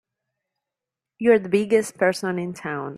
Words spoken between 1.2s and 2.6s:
the biggest person in